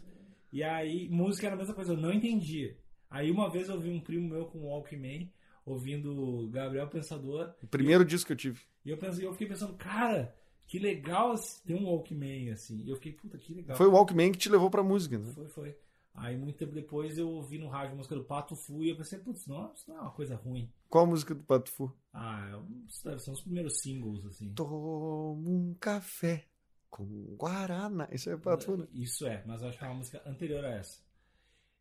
[0.52, 2.78] E aí, música era a mesma coisa, eu não entendia.
[3.10, 5.30] Aí uma vez eu vi um primo meu com Walkman,
[5.66, 8.62] ouvindo Gabriel Pensador, O primeiro disco que eu tive.
[8.86, 10.36] E eu, pensei, eu fiquei pensando, cara,
[10.68, 12.84] que legal ter um Walkman, assim.
[12.84, 13.76] E eu fiquei, puta, que legal.
[13.76, 15.32] Foi o Walkman que te levou pra música, né?
[15.34, 15.78] Foi, foi.
[16.14, 18.96] Aí muito tempo depois eu ouvi no rádio a música do Pato Fu e eu
[18.96, 20.72] pensei, putz, não, isso não é uma coisa ruim.
[20.88, 21.92] Qual a música do Pato Fu?
[22.14, 22.62] Ah,
[23.04, 24.54] deve ser os primeiros singles, assim.
[24.54, 26.46] Tomo um café
[26.90, 28.08] com Guaraná.
[28.12, 28.88] Isso é Pato Fu, né?
[28.94, 31.04] Isso é, mas eu acho que é uma música anterior a essa.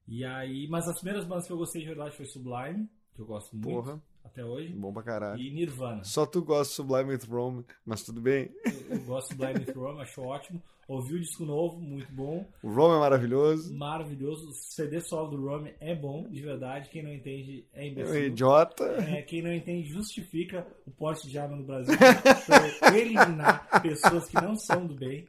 [0.07, 3.27] E aí, mas as primeiras bandas que eu gostei de verdade foi Sublime, que eu
[3.27, 4.03] gosto muito Porra.
[4.25, 5.41] Até hoje, Bom pra caralho.
[5.41, 6.03] e Nirvana.
[6.05, 8.51] Só tu gosta de Sublime with Rome, mas tudo bem.
[8.65, 10.63] Eu, eu gosto do Sublime with Rome, acho ótimo.
[10.87, 13.75] Ouvi o disco novo, muito bom, O Rome é maravilhoso.
[13.75, 14.51] maravilhoso.
[14.51, 16.91] O CD solo do Rome é bom, de verdade.
[16.91, 18.27] Quem não entende é É imbecil.
[18.27, 18.85] idiota.
[18.85, 21.95] É, quem não entende justifica o porte de arma no Brasil
[22.95, 25.27] eliminar pessoas que não são do bem.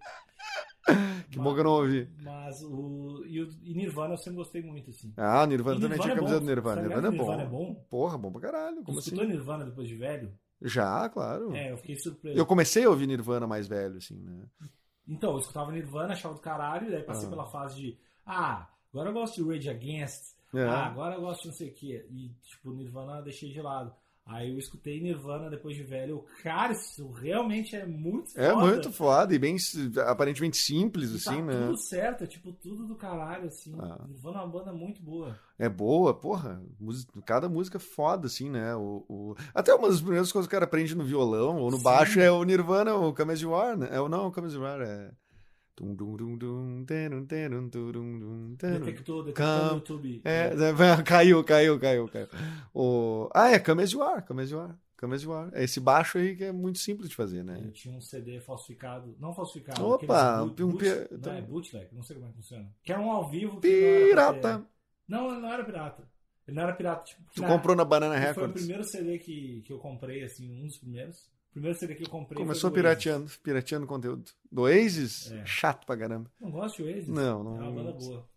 [1.32, 2.08] Que bom que eu não ouvi.
[2.22, 5.12] Mas o e, o e Nirvana eu sempre gostei muito, assim.
[5.18, 6.76] Ah, Nirvana E também tinha Nirvana é camisa do Nirvana.
[6.82, 7.26] Tá ligado Nirvana é bom.
[7.26, 7.86] Nirvana é bom?
[7.90, 8.76] Porra, bom pra caralho.
[8.84, 9.10] Como Tu assim?
[9.10, 10.32] escutou Nirvana depois de velho?
[10.62, 11.54] Já, claro.
[11.56, 12.38] É, eu fiquei surpreso.
[12.38, 14.46] Eu comecei a ouvir Nirvana mais velho, assim, né?
[15.08, 17.30] Então, eu escutava Nirvana, achava do caralho, e daí passei Ah.
[17.30, 20.64] pela fase de ah, agora eu gosto de Rage Against, É.
[20.64, 21.94] ah, agora eu gosto de não sei o que.
[22.10, 23.94] E, tipo, Nirvana eu deixei de lado.
[24.28, 26.26] Aí eu escutei Nirvana depois de velho.
[26.42, 28.44] Cara, isso realmente é muito foda.
[28.44, 29.56] É muito foda e bem
[30.08, 31.54] aparentemente simples, E tá assim, né?
[31.68, 33.76] tudo certo, é tipo tudo do caralho, assim.
[33.80, 34.04] Ah.
[34.08, 35.40] Nirvana é uma banda muito boa.
[35.60, 36.60] É boa, porra.
[37.24, 38.76] Cada música é foda, assim, né?
[38.76, 41.78] O, o- Até uma das primeiras coisas que o cara aprende no violão ou no
[41.78, 41.84] Sim.
[41.84, 43.90] baixo é o Nirvana, o Come As You Are, né?
[43.92, 45.12] É não, o Come As You Are é...
[48.80, 50.22] Detectou, detectou Cam- no YouTube.
[50.24, 52.28] É, é, caiu, caiu, caiu, caiu.
[52.74, 53.30] O...
[53.34, 55.52] Ah, é Come As You Are, Come As You Are, Come As You Are.
[55.54, 57.60] É esse baixo aí que é muito simples de fazer, né?
[57.64, 59.16] Eu tinha um CD falsificado.
[59.20, 59.86] Não falsificado.
[59.86, 62.74] Opa, boot- um boot- pi- não, é bootleg, não sei como é que funciona.
[62.84, 63.54] Que era um ao vivo.
[63.56, 64.66] não Pirata!
[65.08, 66.04] Não, ele não era pirata.
[66.48, 67.04] Ele não era pirata.
[67.04, 68.54] Tipo, Tu na- comprou na Banana Foi o Records.
[68.64, 71.30] primeiro CD que, que eu comprei, assim, um dos primeiros.
[71.56, 72.38] Primeiro CD que eu comprei.
[72.38, 73.04] Começou foi do Oasis.
[73.04, 74.30] pirateando, pirateando conteúdo.
[74.52, 75.32] Do Oasis?
[75.32, 75.46] É.
[75.46, 76.30] Chato pra caramba.
[76.40, 77.08] Não gosto de Oasis.
[77.08, 78.28] Não, não- É uma banda boa.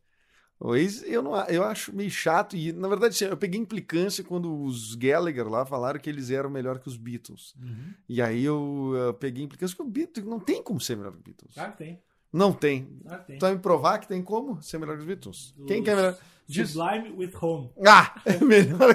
[0.60, 2.56] O Oasis, eu, não, eu acho meio chato.
[2.56, 6.48] E, na verdade, assim, eu peguei implicância quando os Gallagher lá falaram que eles eram
[6.48, 7.54] melhor que os Beatles.
[7.60, 7.92] Uhum.
[8.08, 11.18] E aí eu, uh, peguei implicância que o Beatles não tem como ser melhor que
[11.18, 11.54] os Beatles.
[11.54, 12.00] Claro que tem.
[12.32, 12.84] Não tem.
[13.02, 13.38] Claro que tem.
[13.38, 15.54] Tu vai me provar que tem como ser melhor que os Beatles?
[15.66, 16.16] Quem que é melhor?
[16.46, 17.70] Diz- Sublime with Home.
[17.86, 18.20] Ah!
[18.24, 18.94] É melhor.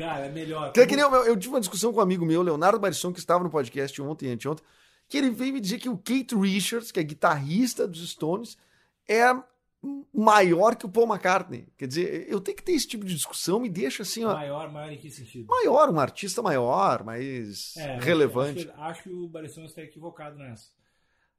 [0.00, 0.72] Cara, é melhor.
[0.72, 3.12] Que é que nem eu, eu tive uma discussão com um amigo meu, Leonardo Barisson,
[3.12, 4.64] que estava no podcast ontem e anteontem,
[5.08, 8.56] que ele veio me dizer que o Kate Richards, que é guitarrista dos Stones,
[9.08, 9.24] é
[10.12, 11.66] maior que o Paul McCartney.
[11.78, 14.70] Quer dizer, eu tenho que ter esse tipo de discussão, me deixa assim, ó, Maior,
[14.70, 15.46] maior em que sentido?
[15.48, 18.60] maior, um artista maior, mais É, relevante.
[18.60, 20.68] Acho, que- acho que o Barisson está equivocado nessa.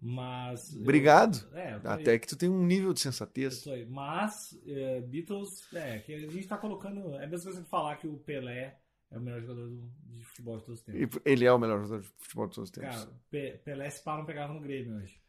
[0.02, 0.74] Mas.
[0.74, 1.48] eu- Obrigado.
[1.54, 2.02] é, eu aí.
[2.02, 3.64] Até que tu tem um nível de sensatez.
[3.90, 7.14] Mas, é, Beatles, é, que a gente tá colocando.
[7.16, 8.78] É a mesma coisa que falar que o Pelé
[9.12, 11.20] é o melhor jogador do- de futebol de todos os tempos.
[11.24, 12.96] Ele é o melhor jogador de futebol de todos os tempos.
[12.96, 15.20] Cara, Pe- Pelé se pá não pegava no Grêmio hoje.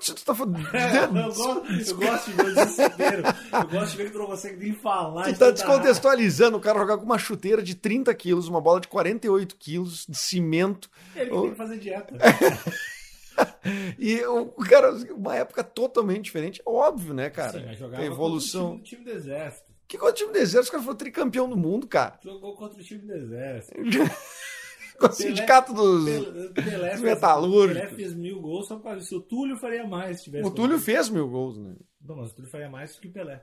[0.00, 0.58] Tu tá falando.
[1.18, 3.22] eu, gosto, eu gosto de ver o desespero.
[3.52, 5.24] Eu gosto de ver que tu não consegue nem falar.
[5.32, 8.86] Tu tá descontextualizando o cara jogar com uma chuteira de 30 quilos, uma bola de
[8.88, 10.88] 48 quilos, de cimento.
[11.16, 12.14] Ele que tem que fazer dieta.
[13.98, 16.62] E o cara, uma época totalmente diferente.
[16.64, 17.52] Óbvio, né, cara?
[17.58, 18.70] Sim, Tem contra o evolução.
[18.74, 19.72] time, time do Exército.
[19.86, 20.68] Que qual time do exército?
[20.68, 22.18] O cara foi tricampeão do mundo, cara.
[22.22, 23.74] Jogou contra o time do Exército.
[25.00, 26.04] Com o sindicato dos.
[26.04, 27.82] Pel- Pelé fez, metalúrgicos.
[27.82, 29.16] Pelé fez mil gols só causa disso.
[29.16, 30.46] O Túlio faria mais se tivesse.
[30.46, 31.74] O Túlio fez mil gols, né?
[32.04, 33.42] Não, mas o Túlio faria mais do que o Pelé.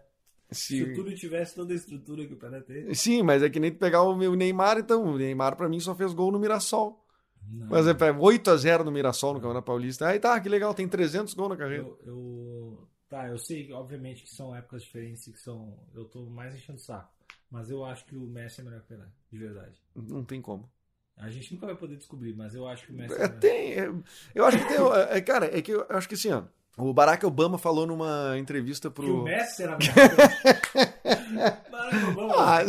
[0.51, 0.93] Se o Sim.
[0.93, 2.93] Túlio tivesse toda a estrutura que o Pelé teve.
[2.93, 5.03] Sim, mas é que nem pegar o meu Neymar, então.
[5.03, 7.03] O Neymar, pra mim, só fez gol no Mirassol.
[7.49, 7.67] Não.
[7.67, 10.08] Mas é pra 8x0 no Mirassol no Campeonato Paulista.
[10.08, 11.84] Aí tá, que legal, tem 300 gols na carreira.
[11.84, 15.77] Eu, eu- Tá, eu sei, obviamente, que são épocas diferentes e que são.
[15.93, 17.13] Eu tô mais enchendo o saco.
[17.51, 19.79] Mas eu acho que o Messi é melhor que o Pelé, de verdade.
[19.95, 20.67] Não tem como.
[21.15, 23.39] A gente nunca vai poder descobrir, mas eu acho que o Messi é É, melhor.
[23.39, 23.73] tem.
[23.73, 23.93] é,
[24.34, 24.77] eu acho que tem.
[25.12, 26.43] é, cara, é que eu acho que assim, ó.
[26.77, 29.23] O Barack Obama falou numa entrevista Que o pro.
[29.23, 29.93] Messi era melhor.
[31.71, 32.34] Barack Obama.
[32.36, 32.60] Ah,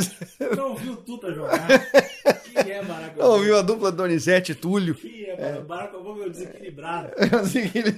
[0.54, 1.66] Não viu Tuta jogar.
[2.62, 3.34] Quem é Barack Obama?
[3.34, 4.94] ouviu a dupla Donizete e Túlio?
[4.94, 6.24] Quem é Barack Barack Obama?
[6.24, 7.08] É o desequilibrado.
[7.40, 7.94] Assim que ele-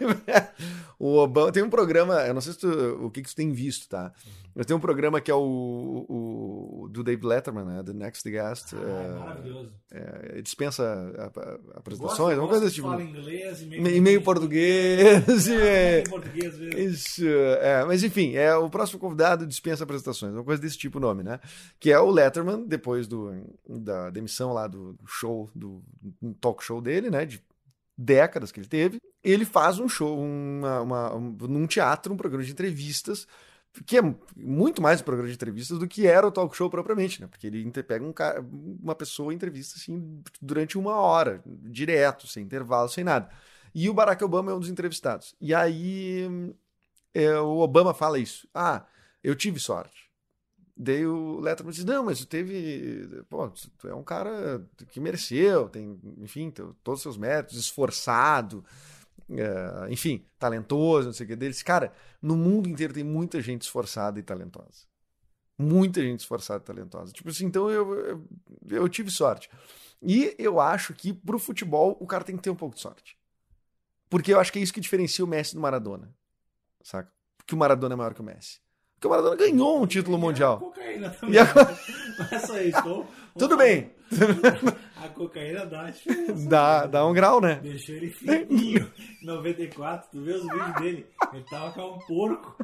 [0.99, 2.69] o Obama tem um programa, eu não sei se tu,
[3.05, 4.13] o que, que tu tem visto, tá?
[4.59, 7.81] Mas tem um programa que é o, o do Dave Letterman, né?
[7.85, 8.75] The Next Guest.
[8.75, 9.73] Ah, é, é maravilhoso.
[9.93, 10.83] é, dispensa
[11.17, 12.89] a- a- apresentações, Gosto- uma coisa desse tipo.
[12.89, 15.47] Fala inglês e meio, E meio português.
[15.47, 16.77] e é- português mesmo.
[16.81, 17.25] Isso,
[17.61, 21.23] é, mas enfim, é o próximo convidado dispensa apresentações, uma coisa desse tipo o nome,
[21.23, 21.39] né?
[21.79, 23.31] Que é o Letterman, depois do,
[23.69, 25.81] da demissão lá do show, do
[26.41, 27.25] talk show dele, né?
[27.25, 27.41] De
[27.97, 28.99] décadas que ele teve.
[29.23, 33.27] Ele faz um show, uma, uma- um, num teatro, um programa de entrevistas,
[33.87, 34.03] que é
[34.37, 37.27] muito mais um programa de entrevistas do que era o talk show propriamente, né?
[37.27, 42.89] Porque ele pega um cara, uma pessoa entrevista assim durante uma hora, direto, sem intervalo,
[42.89, 43.29] sem nada.
[43.75, 45.35] E o Barack Obama é um dos entrevistados.
[45.41, 46.55] E aí
[47.15, 48.49] é, o Obama fala isso.
[48.55, 48.85] Ah,
[49.23, 50.09] eu tive sorte.
[50.77, 53.25] Daí o Letterman diz, não, mas tu teve...
[53.29, 58.65] Pô, tu é um cara que mereceu, tem, enfim, todos os seus méritos, esforçado,
[59.31, 61.33] é, enfim, talentoso, não sei o que.
[61.35, 64.87] Ele disse, cara, no mundo inteiro tem muita gente esforçada e talentosa.
[65.59, 67.13] Muita gente esforçada e talentosa.
[67.13, 68.25] Tipo assim, então eu, eu,
[68.71, 69.51] eu tive sorte.
[70.01, 73.19] E eu acho que pro futebol o cara tem que ter um pouco de sorte.
[74.09, 76.15] Porque eu acho que é isso que diferencia o Messi do Maradona.
[76.83, 77.13] Saca?
[77.37, 78.61] Porque o Maradona é maior que o Messi.
[78.95, 80.59] Porque o Maradona ganhou um título E a mundial.
[80.61, 81.35] cocaína também.
[81.35, 81.45] E a-
[82.19, 83.07] Não é só isso.
[83.39, 83.93] Tudo bem.
[85.03, 86.49] A cocaína dá diferença.
[86.49, 87.61] Dá, dá um grau, né?
[87.63, 88.91] Deixou ele fininho.
[89.23, 91.07] Em 94, tu vê os vídeos dele.
[91.33, 92.57] Ele tava com um porco.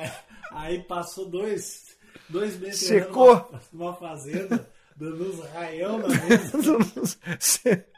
[0.00, 0.12] É,
[0.52, 1.96] aí passou dois,
[2.28, 3.34] dois meses Secou.
[3.34, 7.84] numa, numa fazenda, dando uns raião na mesa.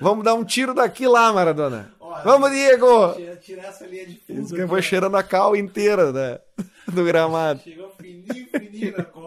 [0.00, 1.90] Vamos dar um tiro daqui lá, Maradona.
[1.98, 3.14] Olha, Vamos, Diego!
[3.14, 4.54] Tira- Tirar essa linha de Isso fundo.
[4.54, 6.38] que foi cheirando a cal inteira né?
[6.86, 7.60] do gramado.
[7.60, 9.25] Chegou fininho, fininho na Copa.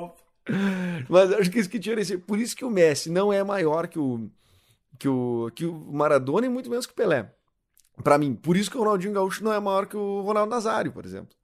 [1.10, 2.18] Mas acho que isso que diferencia.
[2.18, 4.30] Por isso que o Messi não é maior que o,
[4.98, 7.34] que o, que o Maradona e muito menos que o Pelé.
[8.04, 8.36] Pra mim.
[8.36, 11.36] Por isso que o Ronaldinho Gaúcho não é maior que o Ronaldo Nazário, por exemplo.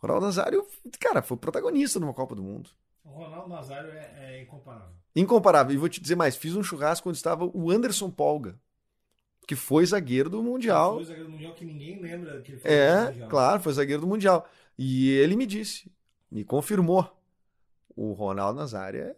[0.00, 0.66] O Ronaldo Nazário,
[0.98, 2.70] cara, foi protagonista numa Copa do Mundo.
[3.04, 4.94] O Ronaldo Nazário é, é incomparável.
[5.14, 5.74] Incomparável.
[5.74, 8.58] E vou te dizer mais, fiz um churrasco onde estava o Anderson Polga,
[9.46, 10.94] que foi zagueiro do Mundial.
[10.94, 14.08] Foi zagueiro do Mundial que ninguém lembra que ele foi É, claro, foi zagueiro do
[14.08, 14.48] Mundial.
[14.78, 15.90] E ele me disse,
[16.30, 17.10] me confirmou.
[17.96, 19.16] O Ronaldo Nazário é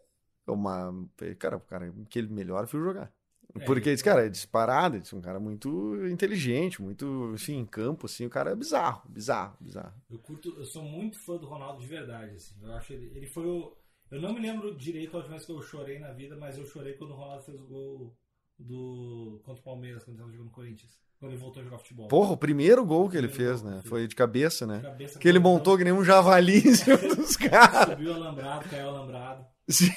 [0.50, 0.92] uma.
[1.38, 3.12] Cara, o cara que ele melhor viu jogar.
[3.56, 8.06] É, Porque esse cara é disparado, é um cara muito inteligente, muito, assim, em campo,
[8.06, 9.94] assim, o cara é bizarro, bizarro, bizarro.
[10.10, 12.54] Eu curto, eu sou muito fã do Ronaldo de verdade, assim.
[12.60, 13.76] Eu acho ele, ele foi o.
[14.10, 16.66] Eu não me lembro direito a última vez que eu chorei na vida, mas eu
[16.66, 18.16] chorei quando o Ronaldo fez o gol
[18.58, 20.98] do contra o Palmeiras, quando ele estava jogando no Corinthians.
[21.24, 22.08] Quando ele voltou a jogar futebol.
[22.08, 23.80] Porra, o primeiro gol que ele fez, gol, né?
[23.82, 23.88] sim.
[23.88, 24.80] Foi de cabeça, né?
[24.82, 27.88] Cabeça Que ele no montou que nem um javali em cima dos caras.
[27.90, 29.44] Subiu alambrado, caiu alambrado.
[29.68, 29.90] Sim.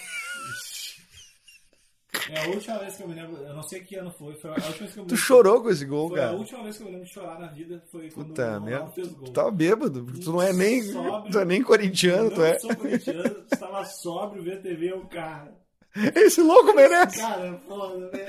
[2.29, 4.49] É a última vez que eu me lembro, eu não sei que ano foi, foi
[4.49, 5.17] a última vez que eu me Tu lembro.
[5.17, 6.37] chorou com esse gol, Foi a cara.
[6.37, 8.65] última vez que eu me lembro de chorar na vida, foi quando Puta o Ronaldo
[8.65, 8.89] merda.
[8.91, 9.23] fez o gol.
[9.25, 11.31] Tu tava bêbado, tu não é nem, Sóbrio.
[11.31, 12.59] tu é nem corintiano, tu é.
[12.59, 15.53] sou corintiano, estava sóbrio vendo TV, o cara.
[16.15, 17.19] Esse louco merece.
[17.19, 18.27] Cara, é foda, velho.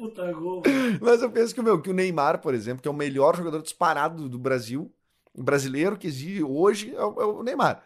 [0.00, 0.62] Puta gol.
[0.98, 3.60] Mas eu penso que, meu, que o Neymar, por exemplo, que é o melhor jogador
[3.60, 4.90] disparado do Brasil,
[5.36, 7.84] brasileiro que existe hoje, é o, é o Neymar.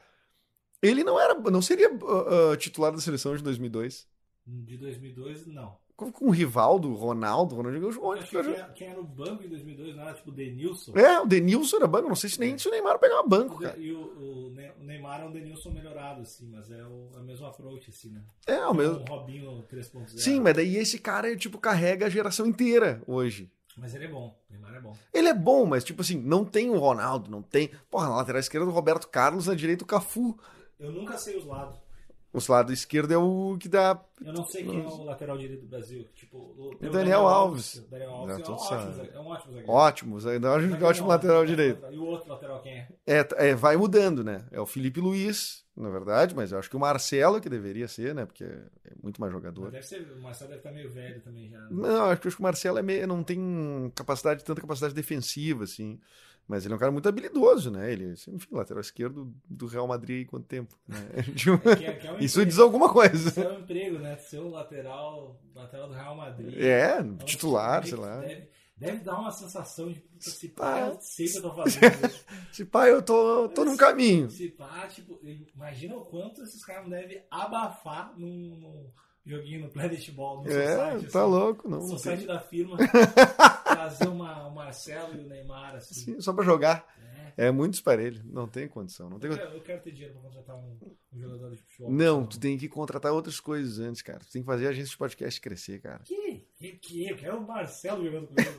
[0.80, 4.06] Ele não era, não seria ah, titular da seleção de 2002.
[4.46, 5.76] De 2002, não.
[5.96, 9.44] Com, com o Rivaldo, Ronaldo, Ronaldinho Gaúcho, onde que quem, era- quem era o banco
[9.44, 10.92] em 2002 não era tipo o Denilson.
[10.96, 13.78] É, o Denilson era banco, não sei se nem se o Neymar pegava banco, cara.
[13.78, 17.20] E o, o Ne- o Neymar é um Denilson melhorado, assim, mas é o, é
[17.20, 18.22] o mesmo approach, assim, né?
[18.46, 19.00] É, o mesmo.
[19.00, 20.18] Um Robinho 3.0.
[20.20, 23.50] Sim, mas daí esse cara, tipo, carrega a geração inteira hoje.
[23.76, 24.36] Mas ele é bom.
[24.48, 24.96] O Neymar é bom.
[25.12, 27.70] Ele é bom, mas, tipo assim, não tem o Ronaldo, não tem.
[27.90, 30.36] Porra, na lateral esquerda o Roberto Carlos, na direita o Cafu.
[30.78, 31.78] Eu nunca sei os lados.
[32.34, 34.02] O lado esquerdo é o que dá.
[34.20, 36.04] Eu não sei quem é o lateral direito do Brasil.
[36.16, 37.76] Tipo, o, tem o Daniel Alves.
[37.76, 39.72] O Daniel Alves Não, é, um todos ótimo, é um ótimo zagueiro.
[39.72, 41.86] Ótimo, ótimo, Zagueiro ótimo não, lateral é direito.
[41.92, 42.88] E o outro lateral quem é?
[43.06, 44.44] É, é, vai mudando, né?
[44.50, 48.14] É o Felipe Luiz, na verdade, mas eu acho que o Marcelo que deveria ser,
[48.14, 48.26] né?
[48.26, 49.70] Porque é muito mais Mas jogador.
[49.70, 51.58] deve ser, o Marcelo deve estar meio velho também já.
[51.60, 51.68] né?
[51.70, 55.62] Não, acho que acho que o Marcelo é meio, não tem capacidade, tanta capacidade defensiva,
[55.64, 56.00] assim.
[56.46, 57.90] Mas ele é um cara muito habilidoso, né?
[57.90, 60.78] Ele, enfim, lateral esquerdo do Real Madrid há quanto tempo?
[60.86, 60.98] né?
[61.34, 62.46] Tipo, Que é- que é um Isso emprego.
[62.50, 63.28] diz alguma coisa.
[63.30, 64.16] Isso é um emprego, né?
[64.18, 66.54] Ser o lateral, lateral do Real Madrid.
[66.58, 68.20] É, um titular, sei lá.
[68.20, 70.72] deve- Deve dar uma sensação de, puta, se pá.
[70.72, 72.10] pá, eu sei que eu tô fazendo.
[72.50, 74.28] Se pá, eu tô, tô num caminho.
[74.28, 75.18] se pá, tipo,
[75.54, 78.90] imagina o quanto esses caras devem abafar num, num
[79.24, 81.80] joguinho no Planet Ball, no É, society, tá assim, louco, não.
[81.82, 82.76] society tem- da firma,
[83.74, 85.94] trazer uma, o Marcelo e o Neymar, assim.
[85.94, 86.86] Sim, só pra jogar.
[87.36, 87.46] É.
[87.46, 88.22] É muito esparelho.
[88.24, 89.10] Não tem condição.
[89.10, 90.78] Não tem Eu, quero, eu quero ter dinheiro pra contratar um,
[91.12, 91.90] um jogador de futebol.
[91.90, 94.20] Não, tu tem que contratar outras coisas antes, cara.
[94.20, 96.00] Tu tem que fazer a agência de podcast crescer, cara.
[96.04, 96.46] Que?
[96.56, 96.72] Que?
[96.72, 97.08] que?
[97.08, 98.54] Eu quero o Marcelo jogando comigo.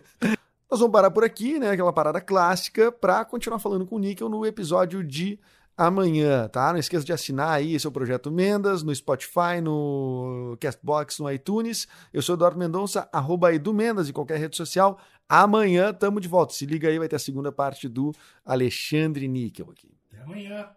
[0.70, 1.70] Nós vamos parar por aqui, né?
[1.70, 5.40] Aquela parada clássica, pra continuar falando com o Níquel no episódio de
[5.78, 6.72] amanhã, tá?
[6.72, 11.88] Não esqueça de assinar aí o Projeto Mendas no Spotify, no Castbox, no iTunes.
[12.14, 15.00] Eu sou Eduardo Mendonça, arroba Edu Mendas em qualquer rede social.
[15.28, 16.54] Amanhã tamo de volta.
[16.54, 18.12] Se liga aí, vai ter a segunda parte do
[18.46, 19.92] Alexandre Níquel aqui.
[20.12, 20.70] Até amanhã.